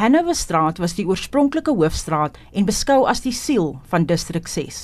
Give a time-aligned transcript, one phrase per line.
[0.00, 4.76] Hanover Straat was die oorspronklike hoofstraat en beskou as die siel van distrik 6.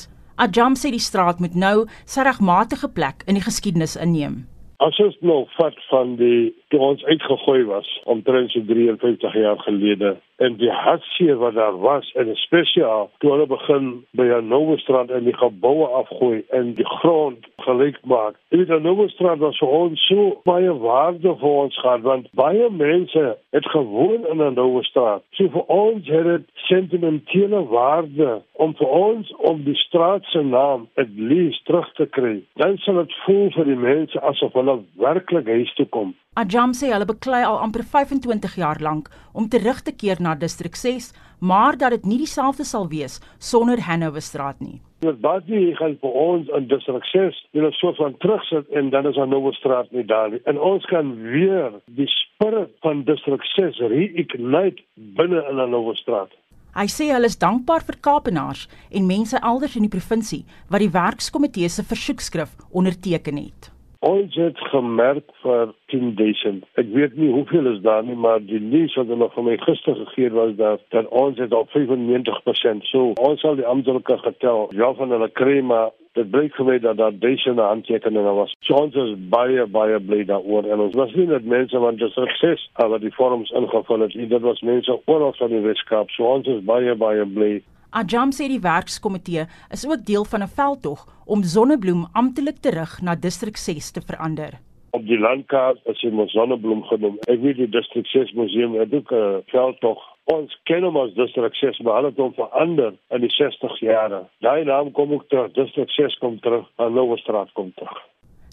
[0.43, 4.41] Ajam sê die straat moet nou sy regmatige plek in die geskiedenis inneem.
[4.83, 10.17] As ons nou vat van die toe ons uitgegooi was omtrent so 53 jaar gelede
[10.43, 13.87] en die hartseer wat daar was en spesiaal toe hulle begin
[14.19, 18.35] by 'n nuwe strand en die geboue afgooi en die grond gelyk maak.
[18.51, 22.29] Dit is 'n nuwe strand wat so ons so baie waarde vir ons gehad want
[22.33, 25.23] baie mense het gewoon in 'n nuwe straat.
[25.31, 30.89] So vir ons het dit sentimentele waarde om vir ons om die straat se naam
[30.95, 32.43] het lees terug te kry.
[32.55, 36.15] Dan sal dit voel vir die mense asof hulle werklik huis toe kom.
[36.35, 40.75] Ajam sê hulle beklei al amper 25 jaar lank om terug te keer na distrik
[40.75, 44.81] 6, maar dat dit nie dieselfde sal wees sonder Hanover straat nie.
[44.99, 49.07] Dit baie hier gaan vir ons in distrik 6, hulle so van terugsit en dan
[49.07, 50.41] is Hanover straat nie daar nie.
[50.45, 56.33] En ons kan weer die spirit van distrik 6 reignite binne in Hanover straat.
[56.75, 60.91] Hy sê hulle is dankbaar vir Kaapenaars en mense elders in die provinsie wat die
[60.91, 63.71] werkskomitee se versoekskrif onderteken het.
[64.05, 66.67] Ons het gemerk vir 10000.
[66.77, 69.97] Ek weet nie hoeveel is daar nie, maar die nuus wat hulle vir my gister
[70.03, 72.91] gegee het was dat dat ons het op 95%.
[72.91, 76.79] So ons sal die amptelike getal ja van hulle kry maar dit blyk vir my
[76.79, 78.55] dat daar duisende handtekeninge was.
[78.67, 82.13] So ons is baie baie bly daaroor en ons was nie net mense wat dit
[82.15, 84.15] sukses al die vorms ingevul het.
[84.15, 86.11] Dit was mense oral van die Weskaap.
[86.15, 87.55] So ons is baie baie bly.
[87.95, 93.15] Ajam sê die werkskomitee is ook deel van 'n veldtog om Sonnebloem amptelik terug na
[93.15, 94.59] distrik 6 te verander.
[94.91, 97.17] Op die landkaart is hy mos Sonnebloem genoem.
[97.27, 100.14] Ek weet die distrik 6 museum het ook 'n veldtog.
[100.33, 104.23] Ons ken hom as distrik 6, maar hulle het hom verander in die 60 jare.
[104.41, 107.99] Daai naam kom ook terug, distrik 6 kom terug, en Nouwestraat kom terug.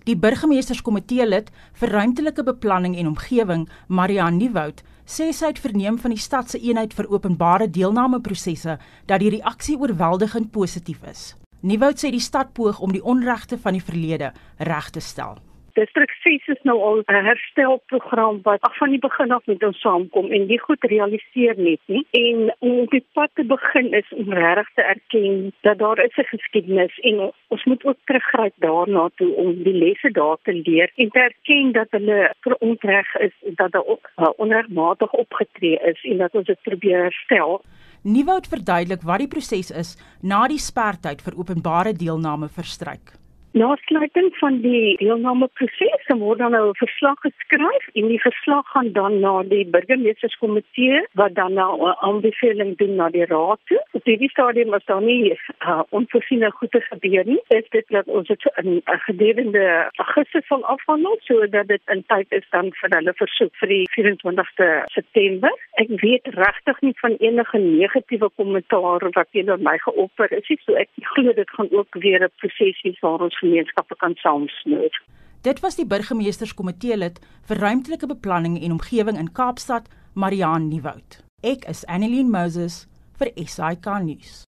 [0.03, 6.11] Die burgemeesterskomitee lid vir ruimtelike beplanning en omgewing, Marian Nieuwoud, sê sy het verneem van
[6.15, 8.75] die stad se eenheid vir openbare deelnameprosesse
[9.07, 11.35] dat die reaksie oorweldigend positief is.
[11.61, 15.37] Nieuwoud sê die stad poog om die onregte van die verlede reg te stel.
[15.73, 19.79] Distrik 6 is nou al 'n herstelprogram wat af van die begin af met ons
[19.79, 22.05] saamkom en nie goed realiseer net nie.
[22.11, 26.17] En om op die pad te begin is om regtig te erken dat daar is
[26.17, 30.91] 'n geskiedenis en ons moet ook teruggryp daarna toe om die lesse daar te leer
[30.95, 36.17] en te erken dat hulle verontreg is dat daar ook uh, onregmatig opgetree is en
[36.17, 37.61] dat ons dit probeer herstel.
[38.01, 43.13] Nieuwoud verduidelik wat die proses is na die sperdatum vir openbare deelname verstryk.
[43.53, 48.91] Na sluiting van die deelnameproses word dan nou 'n verslag geskryf en die verslag gaan
[48.93, 53.83] dan na die burgemeesterskomitee wat dan nou 'n aanbeveling doen na die raad toe.
[53.91, 57.41] Op hierdie stadium was daar nie uh, onvoorsiene goeie gebeur nie.
[57.47, 62.27] Dit is dat ons in 'n uh, gedurende Augustus van afhandel sodat dit in tyd
[62.29, 65.51] is dan vir hulle versoek vir die 24ste September.
[65.71, 70.73] Ek weet regtig nie van enige negatiewe kommentaar wat teenoor my geopper is nie, so
[70.73, 75.01] ek glo dit gaan ook weer 'n proses wees waar ons gemeenskappe kan saamsnoer.
[75.41, 77.17] Dit was die burgemeesterskomitee lid
[77.49, 81.21] vir ruimtelike beplanning en omgewing in Kaapstad, Mariaan Nieuwoud.
[81.41, 82.85] Ek is Annelien Moses
[83.17, 84.43] vir SAK nuus.